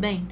[0.00, 0.26] bem?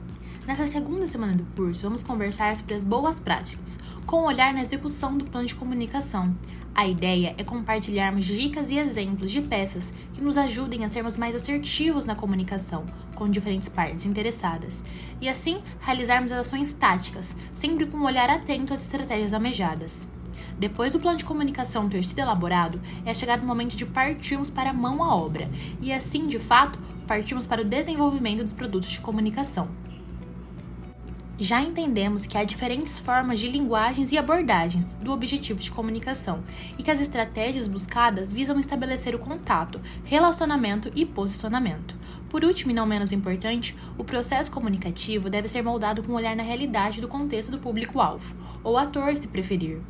[0.46, 4.62] Nessa segunda semana do curso, vamos conversar sobre as boas práticas, com um olhar na
[4.62, 6.34] execução do plano de comunicação.
[6.74, 11.34] A ideia é compartilharmos dicas e exemplos de peças que nos ajudem a sermos mais
[11.34, 14.82] assertivos na comunicação com diferentes partes interessadas
[15.20, 20.08] e assim realizarmos ações táticas, sempre com um olhar atento às estratégias almejadas.
[20.58, 24.70] Depois do plano de comunicação ter sido elaborado, é chegado o momento de partirmos para
[24.70, 29.00] a mão à obra e assim, de fato, partirmos para o desenvolvimento dos produtos de
[29.00, 29.68] comunicação.
[31.40, 36.42] Já entendemos que há diferentes formas de linguagens e abordagens do objetivo de comunicação
[36.76, 41.94] e que as estratégias buscadas visam estabelecer o contato, relacionamento e posicionamento.
[42.28, 46.34] Por último e não menos importante, o processo comunicativo deve ser moldado com um olhar
[46.34, 49.80] na realidade do contexto do público-alvo, ou ator, se preferir.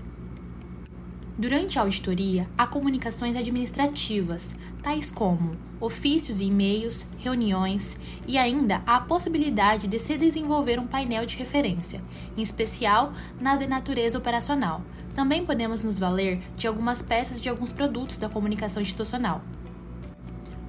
[1.39, 8.97] Durante a auditoria, há comunicações administrativas, tais como ofícios e e-mails, reuniões e ainda há
[8.97, 12.03] a possibilidade de se desenvolver um painel de referência,
[12.37, 14.83] em especial nas de natureza operacional.
[15.15, 19.41] Também podemos nos valer de algumas peças de alguns produtos da comunicação institucional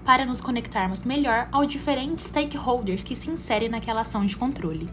[0.05, 4.89] para nos conectarmos melhor aos diferentes stakeholders que se inserem naquela ação de controle.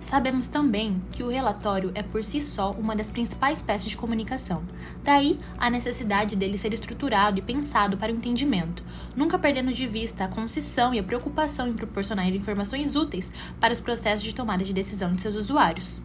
[0.00, 4.64] Sabemos também que o relatório é por si só uma das principais peças de comunicação,
[5.04, 8.82] daí a necessidade dele ser estruturado e pensado para o entendimento,
[9.14, 13.80] nunca perdendo de vista a concisão e a preocupação em proporcionar informações úteis para os
[13.80, 16.00] processos de tomada de decisão de seus usuários.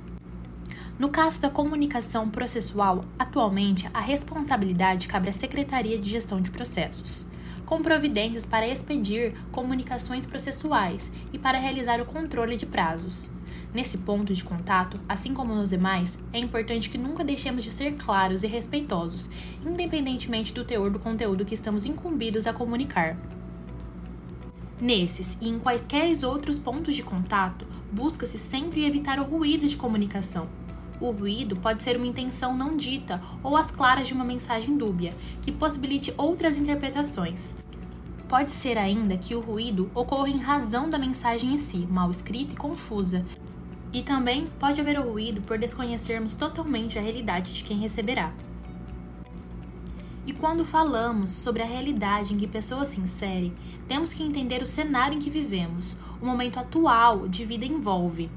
[0.99, 7.25] No caso da comunicação processual, atualmente a responsabilidade cabe à Secretaria de Gestão de Processos
[7.65, 13.33] com providências para expedir comunicações processuais e para realizar o controle de prazos.
[13.75, 17.97] Nesse ponto de contato, assim como nos demais, é importante que nunca deixemos de ser
[17.97, 19.29] claros e respeitosos,
[19.65, 23.17] independentemente do teor do conteúdo que estamos incumbidos a comunicar.
[24.79, 30.47] Nesses e em quaisquer outros pontos de contato, busca-se sempre evitar o ruído de comunicação.
[31.01, 35.13] O ruído pode ser uma intenção não dita ou as claras de uma mensagem dúbia,
[35.41, 37.53] que possibilite outras interpretações.
[38.29, 42.53] Pode ser ainda que o ruído ocorra em razão da mensagem em si, mal escrita
[42.53, 43.25] e confusa,
[43.95, 48.33] e também pode haver ruído por desconhecermos totalmente a realidade de quem receberá.
[50.27, 53.53] E quando falamos sobre a realidade em que pessoas se inserem,
[53.87, 58.29] temos que entender o cenário em que vivemos, o momento atual de vida envolve.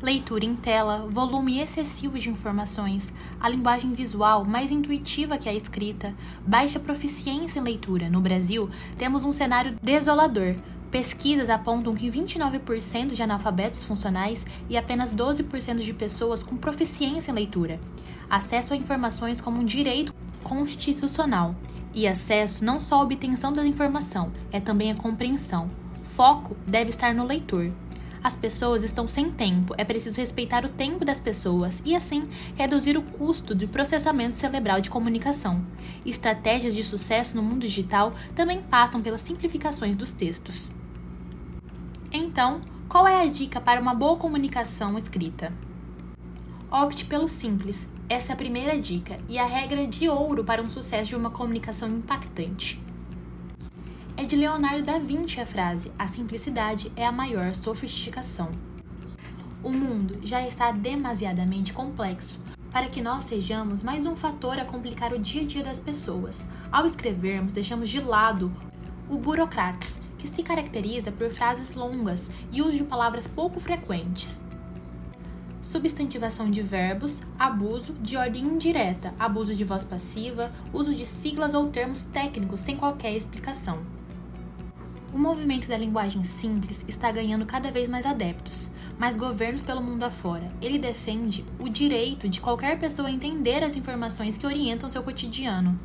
[0.00, 6.14] Leitura em tela, volume excessivo de informações, a linguagem visual mais intuitiva que a escrita,
[6.46, 8.08] baixa proficiência em leitura.
[8.08, 10.54] No Brasil, temos um cenário desolador,
[10.96, 17.34] Pesquisas apontam que 29% de analfabetos funcionais e apenas 12% de pessoas com proficiência em
[17.34, 17.78] leitura.
[18.30, 21.54] Acesso a informações como um direito constitucional.
[21.92, 25.68] E acesso não só à obtenção da informação, é também a compreensão.
[26.02, 27.70] Foco deve estar no leitor.
[28.24, 32.24] As pessoas estão sem tempo, é preciso respeitar o tempo das pessoas e, assim,
[32.56, 35.62] reduzir o custo de processamento cerebral de comunicação.
[36.06, 40.70] Estratégias de sucesso no mundo digital também passam pelas simplificações dos textos.
[42.18, 45.52] Então, qual é a dica para uma boa comunicação escrita?
[46.70, 47.86] Opte pelo simples.
[48.08, 51.30] Essa é a primeira dica e a regra de ouro para um sucesso de uma
[51.30, 52.82] comunicação impactante.
[54.16, 58.50] É de Leonardo da Vinci a frase: a simplicidade é a maior sofisticação.
[59.62, 62.40] O mundo já está demasiadamente complexo
[62.72, 66.46] para que nós sejamos mais um fator a complicar o dia a dia das pessoas.
[66.72, 68.50] Ao escrevermos, deixamos de lado
[69.06, 74.42] o burocrates que se caracteriza por frases longas e uso de palavras pouco frequentes.
[75.62, 81.68] Substantivação de verbos, abuso de ordem indireta, abuso de voz passiva, uso de siglas ou
[81.68, 83.78] termos técnicos sem qualquer explicação.
[85.14, 90.02] O movimento da linguagem simples está ganhando cada vez mais adeptos, mas governos pelo mundo
[90.02, 90.50] afora.
[90.60, 95.78] Ele defende o direito de qualquer pessoa entender as informações que orientam seu cotidiano.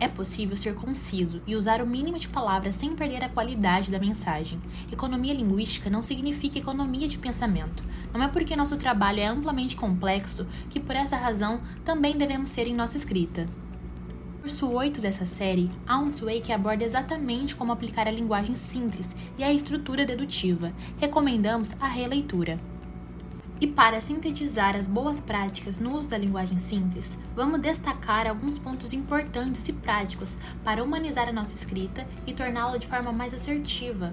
[0.00, 3.98] É possível ser conciso e usar o mínimo de palavras sem perder a qualidade da
[3.98, 4.60] mensagem.
[4.92, 7.82] Economia linguística não significa economia de pensamento.
[8.14, 12.68] Não é porque nosso trabalho é amplamente complexo que, por essa razão, também devemos ser
[12.68, 13.48] em nossa escrita.
[14.28, 18.54] No curso 8 dessa série, há um sway que aborda exatamente como aplicar a linguagem
[18.54, 20.72] simples e a estrutura dedutiva.
[20.98, 22.58] Recomendamos a releitura.
[23.60, 28.92] E para sintetizar as boas práticas no uso da linguagem simples, vamos destacar alguns pontos
[28.92, 34.12] importantes e práticos para humanizar a nossa escrita e torná-la de forma mais assertiva.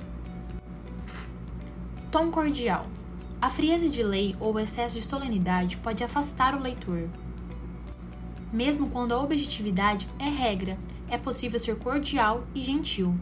[2.10, 2.88] Tom cordial.
[3.40, 7.08] A frieza de lei ou o excesso de solenidade pode afastar o leitor.
[8.52, 10.76] Mesmo quando a objetividade é regra,
[11.08, 13.14] é possível ser cordial e gentil.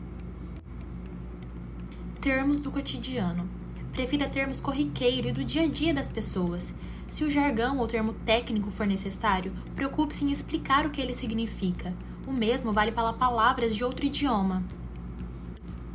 [2.21, 3.62] Termos do cotidiano.
[3.93, 6.73] Prefira termos corriqueiro e do dia a dia das pessoas.
[7.07, 11.93] Se o jargão ou termo técnico for necessário, preocupe-se em explicar o que ele significa.
[12.25, 14.63] O mesmo vale para palavras de outro idioma.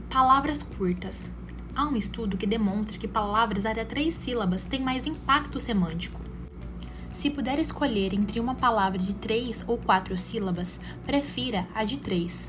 [0.08, 1.28] Palavras curtas.
[1.74, 6.20] Há um estudo que demonstra que palavras até três sílabas têm mais impacto semântico.
[7.12, 12.48] Se puder escolher entre uma palavra de três ou quatro sílabas, prefira a de três.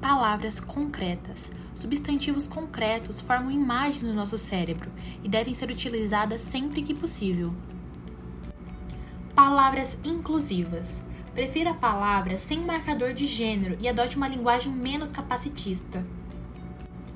[0.00, 1.50] Palavras concretas.
[1.74, 4.90] Substantivos concretos formam imagens no nosso cérebro
[5.24, 7.54] e devem ser utilizadas sempre que possível.
[9.34, 11.02] Palavras inclusivas.
[11.32, 16.04] Prefira palavras sem marcador de gênero e adote uma linguagem menos capacitista.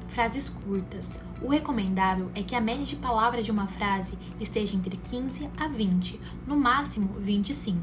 [0.08, 1.20] Frases curtas.
[1.40, 5.68] O recomendável é que a média de palavras de uma frase esteja entre 15 a
[5.68, 7.80] 20, no máximo 25.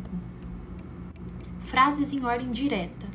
[1.62, 3.07] Frases em ordem direta.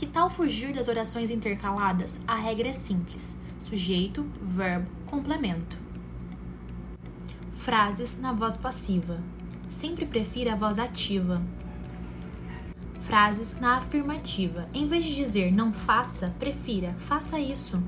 [0.00, 2.18] Que tal fugir das orações intercaladas?
[2.26, 5.76] A regra é simples: sujeito, verbo, complemento.
[7.52, 9.20] Frases na voz passiva.
[9.68, 11.42] Sempre prefira a voz ativa.
[13.00, 14.70] Frases na afirmativa.
[14.72, 17.78] Em vez de dizer não faça, prefira faça isso.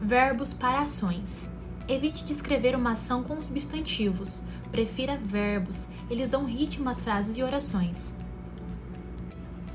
[0.00, 1.48] Verbos para ações.
[1.88, 4.40] Evite descrever uma ação com substantivos.
[4.70, 8.14] Prefira verbos, eles dão ritmo às frases e orações.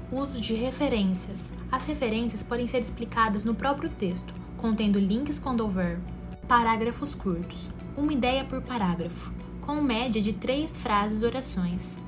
[0.09, 1.51] Uso de referências.
[1.69, 5.99] As referências podem ser explicadas no próprio texto, contendo links quando houver.
[6.47, 7.69] Parágrafos curtos.
[7.97, 11.99] Uma ideia por parágrafo, com média de três frases orações.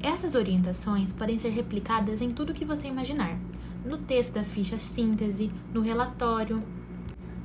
[0.00, 3.36] Essas orientações podem ser replicadas em tudo que você imaginar.
[3.84, 6.62] No texto da ficha síntese, no relatório,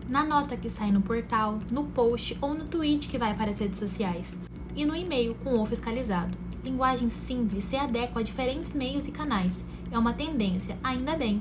[0.07, 3.57] na nota que sai no portal, no post ou no tweet que vai para as
[3.57, 4.39] redes sociais,
[4.75, 6.44] e no e-mail com o fiscalizado.
[6.65, 9.63] Linguagem simples se adequa a diferentes meios e canais.
[9.91, 11.39] É uma tendência, ainda bem,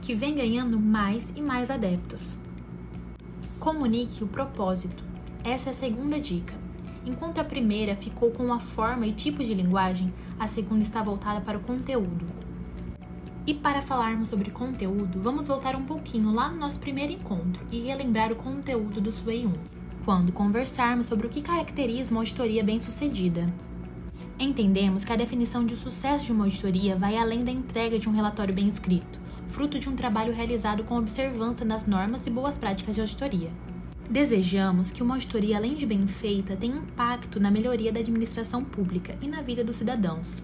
[0.00, 2.36] que vem ganhando mais e mais adeptos.
[3.58, 5.02] Comunique o propósito.
[5.42, 6.54] Essa é a segunda dica.
[7.04, 11.40] Enquanto a primeira ficou com a forma e tipo de linguagem, a segunda está voltada
[11.40, 12.24] para o conteúdo.
[13.44, 17.80] E para falarmos sobre conteúdo, vamos voltar um pouquinho lá no nosso primeiro encontro e
[17.80, 19.52] relembrar o conteúdo do Sway 1,
[20.04, 23.52] quando conversarmos sobre o que caracteriza uma auditoria bem-sucedida.
[24.40, 28.12] Entendemos que a definição de sucesso de uma auditoria vai além da entrega de um
[28.12, 32.94] relatório bem escrito, fruto de um trabalho realizado com observância das normas e boas práticas
[32.94, 33.50] de auditoria.
[34.08, 39.14] Desejamos que uma auditoria, além de bem feita, tenha impacto na melhoria da administração pública
[39.20, 40.42] e na vida dos cidadãos.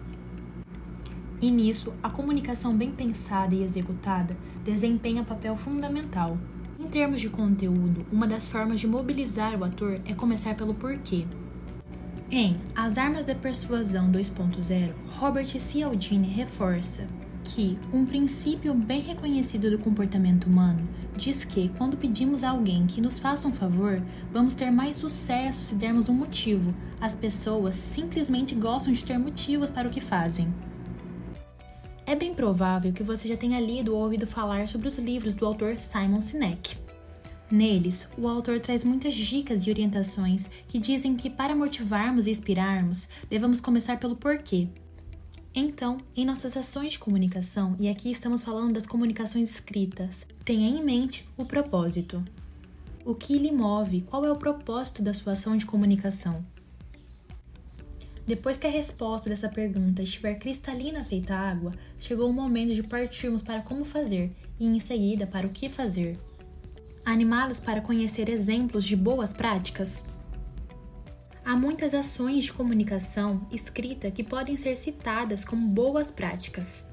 [1.41, 6.37] E nisso, a comunicação bem pensada e executada desempenha papel fundamental.
[6.79, 11.25] Em termos de conteúdo, uma das formas de mobilizar o ator é começar pelo porquê.
[12.29, 17.07] Em As Armas da Persuasão 2.0, Robert Cialdini reforça
[17.45, 23.01] que um princípio bem reconhecido do comportamento humano diz que, quando pedimos a alguém que
[23.01, 24.03] nos faça um favor,
[24.33, 26.75] vamos ter mais sucesso se dermos um motivo.
[27.01, 30.53] As pessoas simplesmente gostam de ter motivos para o que fazem.
[32.05, 35.47] É bem provável que você já tenha lido ou ouvido falar sobre os livros do
[35.47, 36.86] autor Simon Sinek.
[37.51, 43.09] Neles, o autor traz muitas dicas e orientações que dizem que para motivarmos e inspirarmos,
[43.31, 44.67] devemos começar pelo porquê.
[45.55, 50.85] Então, em nossas ações de comunicação, e aqui estamos falando das comunicações escritas, tenha em
[50.85, 52.23] mente o propósito.
[53.05, 54.01] O que lhe move?
[54.03, 56.45] Qual é o propósito da sua ação de comunicação?
[58.27, 63.41] Depois que a resposta dessa pergunta estiver cristalina feita água, chegou o momento de partirmos
[63.41, 66.19] para como fazer e em seguida para o que fazer.
[67.07, 70.05] Animados para conhecer exemplos de boas práticas?
[71.45, 76.85] Há muitas ações de comunicação escrita que podem ser citadas como boas práticas.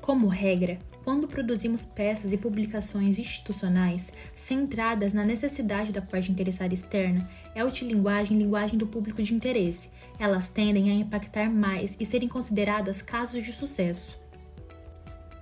[0.00, 7.28] Como regra, quando produzimos peças e publicações institucionais centradas na necessidade da parte interessada externa,
[7.52, 9.90] é linguagem linguagem do público de interesse.
[10.20, 14.16] Elas tendem a impactar mais e serem consideradas casos de sucesso.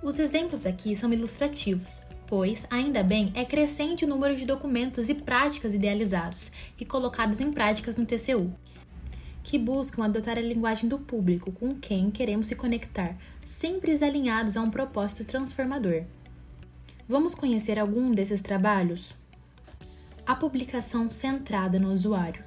[0.02, 5.14] Os exemplos aqui são ilustrativos, pois, ainda bem, é crescente o número de documentos e
[5.16, 8.54] práticas idealizados e colocados em práticas no TCU,
[9.42, 14.62] que buscam adotar a linguagem do público com quem queremos se conectar, sempre alinhados a
[14.62, 16.04] um propósito transformador.
[17.08, 19.12] Vamos conhecer algum desses trabalhos?
[20.24, 22.44] A publicação centrada no usuário.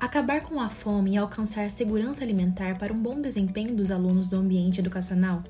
[0.00, 4.36] Acabar com a fome e alcançar segurança alimentar para um bom desempenho dos alunos do
[4.36, 5.44] ambiente educacional?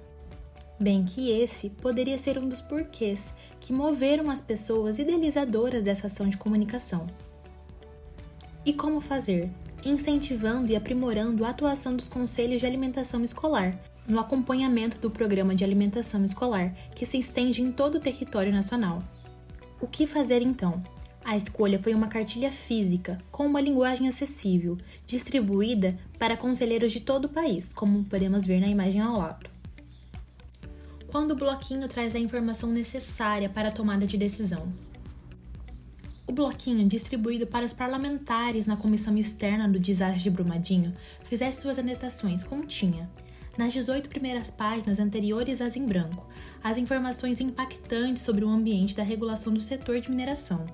[0.78, 6.28] Bem que esse poderia ser um dos porquês que moveram as pessoas idealizadoras dessa ação
[6.28, 7.06] de comunicação.
[8.64, 9.50] E como fazer?
[9.88, 15.64] incentivando e aprimorando a atuação dos conselhos de alimentação escolar, no acompanhamento do programa de
[15.64, 19.02] alimentação escolar, que se estende em todo o território nacional.
[19.80, 20.82] O que fazer então?
[21.24, 27.24] A escolha foi uma cartilha física, com uma linguagem acessível, distribuída para conselheiros de todo
[27.24, 29.50] o país, como podemos ver na imagem ao lado.
[31.16, 34.70] Quando o bloquinho traz a informação necessária para a tomada de decisão.
[36.26, 40.92] O bloquinho, distribuído para os parlamentares na comissão externa do desastre de Brumadinho,
[41.24, 43.08] fizesse suas anotações continha,
[43.56, 46.28] nas 18 primeiras páginas anteriores às em branco,
[46.62, 50.66] as informações impactantes sobre o ambiente da regulação do setor de mineração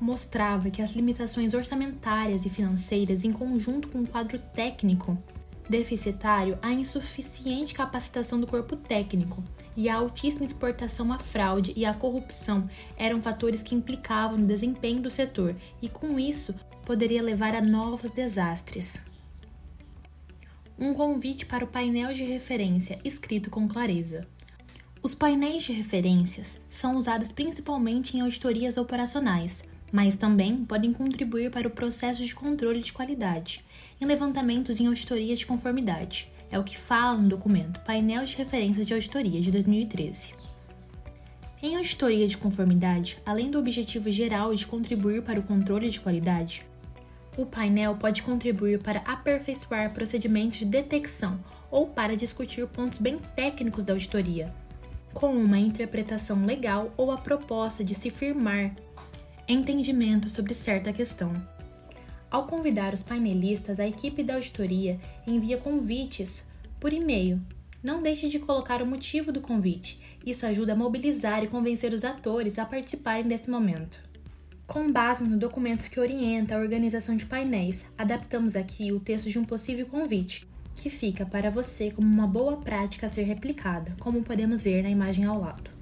[0.00, 5.18] mostrava que as limitações orçamentárias e financeiras, em conjunto com o quadro técnico
[5.70, 9.42] deficitário, a insuficiente capacitação do corpo técnico
[9.76, 15.00] e a altíssima exportação à fraude e à corrupção eram fatores que implicavam no desempenho
[15.00, 19.00] do setor e, com isso, poderia levar a novos desastres.
[20.76, 24.26] Um convite para o painel de referência escrito com clareza.
[25.02, 31.68] Os painéis de referências são usados principalmente em auditorias operacionais, mas também podem contribuir para
[31.68, 33.64] o processo de controle de qualidade,
[34.00, 36.30] em levantamentos em auditorias de conformidade.
[36.50, 40.34] É o que fala no documento Painel de Referências de Auditoria de 2013.
[41.62, 46.64] Em auditoria de conformidade, além do objetivo geral de contribuir para o controle de qualidade,
[47.36, 51.38] o painel pode contribuir para aperfeiçoar procedimentos de detecção
[51.70, 54.52] ou para discutir pontos bem técnicos da auditoria,
[55.12, 58.74] com uma interpretação legal ou a proposta de se firmar
[59.50, 61.32] entendimento sobre certa questão.
[62.30, 66.46] Ao convidar os painelistas, a equipe da auditoria envia convites
[66.78, 67.40] por e-mail.
[67.82, 69.98] Não deixe de colocar o motivo do convite.
[70.24, 73.98] Isso ajuda a mobilizar e convencer os atores a participarem desse momento.
[74.66, 79.38] Com base no documento que orienta a organização de painéis, adaptamos aqui o texto de
[79.38, 84.22] um possível convite, que fica para você como uma boa prática a ser replicada, como
[84.22, 85.79] podemos ver na imagem ao lado.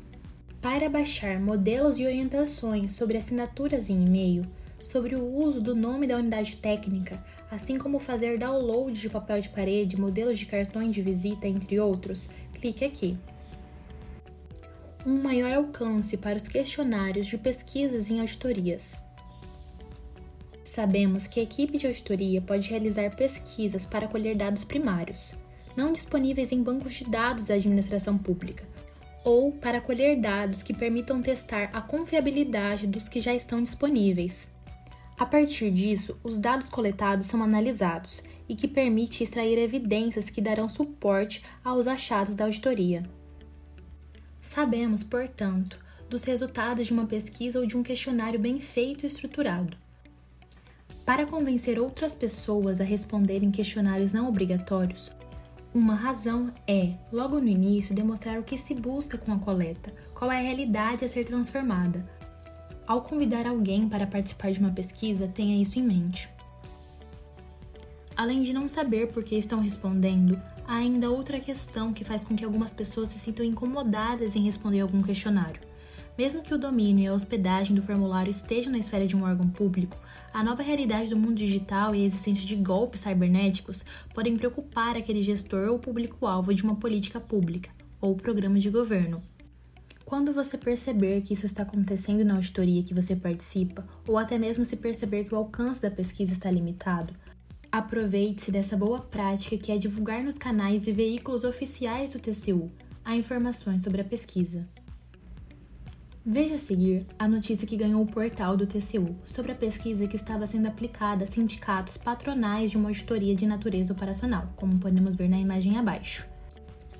[0.60, 4.44] Para baixar modelos e orientações sobre assinaturas em e-mail,
[4.78, 9.48] sobre o uso do nome da unidade técnica, assim como fazer download de papel de
[9.50, 13.16] parede, modelos de cartões de visita, entre outros, clique aqui.
[15.06, 19.00] Um maior alcance para os questionários de pesquisas em auditorias.
[20.64, 25.34] Sabemos que a equipe de auditoria pode realizar pesquisas para colher dados primários,
[25.76, 28.66] não disponíveis em bancos de dados da administração pública,
[29.28, 34.50] ou para colher dados que permitam testar a confiabilidade dos que já estão disponíveis.
[35.18, 40.66] A partir disso, os dados coletados são analisados e que permite extrair evidências que darão
[40.66, 43.02] suporte aos achados da auditoria.
[44.40, 49.76] Sabemos, portanto, dos resultados de uma pesquisa ou de um questionário bem feito e estruturado.
[51.04, 55.12] Para convencer outras pessoas a responderem questionários não obrigatórios,
[55.72, 60.32] uma razão é, logo no início, demonstrar o que se busca com a coleta, qual
[60.32, 62.08] é a realidade a ser transformada.
[62.86, 66.28] Ao convidar alguém para participar de uma pesquisa, tenha isso em mente.
[68.16, 72.34] Além de não saber por que estão respondendo, há ainda outra questão que faz com
[72.34, 75.60] que algumas pessoas se sintam incomodadas em responder algum questionário.
[76.18, 79.48] Mesmo que o domínio e a hospedagem do formulário estejam na esfera de um órgão
[79.48, 79.96] público,
[80.34, 85.22] a nova realidade do mundo digital e a existência de golpes cibernéticos podem preocupar aquele
[85.22, 87.70] gestor ou público-alvo de uma política pública
[88.00, 89.22] ou programa de governo.
[90.04, 94.64] Quando você perceber que isso está acontecendo na auditoria que você participa, ou até mesmo
[94.64, 97.14] se perceber que o alcance da pesquisa está limitado,
[97.70, 102.72] aproveite-se dessa boa prática que é divulgar nos canais e veículos oficiais do TCU
[103.04, 104.66] a informações sobre a pesquisa.
[106.30, 110.14] Veja a seguir a notícia que ganhou o portal do TCU sobre a pesquisa que
[110.14, 115.26] estava sendo aplicada a sindicatos patronais de uma auditoria de natureza operacional, como podemos ver
[115.26, 116.28] na imagem abaixo.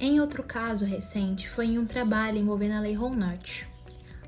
[0.01, 3.67] Em outro caso recente, foi em um trabalho envolvendo a Lei Ronat.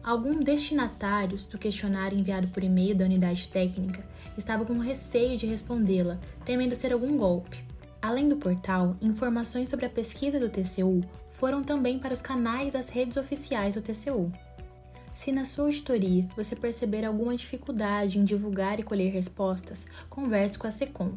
[0.05, 6.19] Alguns destinatários do questionário enviado por e-mail da unidade técnica estavam com receio de respondê-la,
[6.45, 7.65] temendo ser algum golpe.
[8.03, 12.91] Além do portal, informações sobre a pesquisa do TCU foram também para os canais das
[12.91, 14.31] redes oficiais do TCU.
[15.21, 20.67] Se na sua auditoria você perceber alguma dificuldade em divulgar e colher respostas, converse com
[20.67, 21.13] a SECOM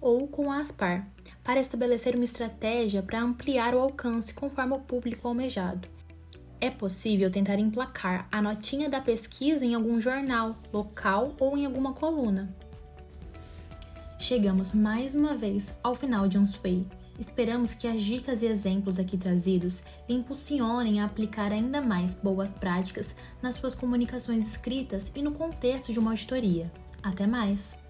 [0.00, 1.04] ou com a ASPAR
[1.42, 5.88] para estabelecer uma estratégia para ampliar o alcance conforme o público almejado.
[6.60, 11.94] É possível tentar emplacar a notinha da pesquisa em algum jornal, local ou em alguma
[11.94, 12.46] coluna.
[14.16, 16.86] Chegamos mais uma vez ao final de um sway.
[17.18, 23.14] Esperamos que as dicas e exemplos aqui trazidos impulsionem a aplicar ainda mais boas práticas
[23.42, 26.70] nas suas comunicações escritas e no contexto de uma auditoria.
[27.02, 27.87] Até mais!